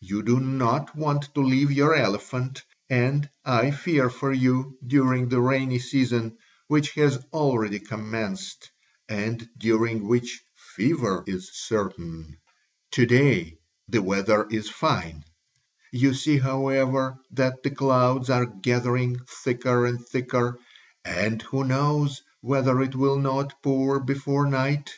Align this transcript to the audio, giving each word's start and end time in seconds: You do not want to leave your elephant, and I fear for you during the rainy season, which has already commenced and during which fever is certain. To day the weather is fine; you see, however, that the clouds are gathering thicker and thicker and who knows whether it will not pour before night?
You 0.00 0.22
do 0.22 0.40
not 0.40 0.96
want 0.96 1.34
to 1.34 1.42
leave 1.42 1.70
your 1.70 1.94
elephant, 1.94 2.62
and 2.88 3.28
I 3.44 3.72
fear 3.72 4.08
for 4.08 4.32
you 4.32 4.78
during 4.82 5.28
the 5.28 5.38
rainy 5.38 5.80
season, 5.80 6.38
which 6.66 6.92
has 6.94 7.22
already 7.30 7.80
commenced 7.80 8.70
and 9.06 9.46
during 9.58 10.08
which 10.08 10.42
fever 10.54 11.24
is 11.26 11.50
certain. 11.52 12.38
To 12.92 13.04
day 13.04 13.58
the 13.86 14.00
weather 14.00 14.46
is 14.50 14.70
fine; 14.70 15.24
you 15.92 16.14
see, 16.14 16.38
however, 16.38 17.18
that 17.32 17.62
the 17.62 17.68
clouds 17.70 18.30
are 18.30 18.46
gathering 18.46 19.18
thicker 19.44 19.84
and 19.84 20.02
thicker 20.06 20.58
and 21.04 21.42
who 21.42 21.64
knows 21.64 22.22
whether 22.40 22.80
it 22.80 22.94
will 22.94 23.18
not 23.18 23.62
pour 23.62 24.00
before 24.00 24.46
night? 24.46 24.90